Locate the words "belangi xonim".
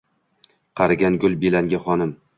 1.45-2.17